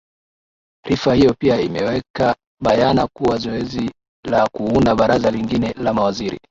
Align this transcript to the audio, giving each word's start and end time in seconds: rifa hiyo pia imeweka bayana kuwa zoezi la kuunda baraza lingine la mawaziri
rifa 0.85 1.13
hiyo 1.13 1.33
pia 1.33 1.61
imeweka 1.61 2.35
bayana 2.63 3.07
kuwa 3.07 3.37
zoezi 3.37 3.91
la 4.29 4.47
kuunda 4.49 4.95
baraza 4.95 5.31
lingine 5.31 5.73
la 5.73 5.93
mawaziri 5.93 6.39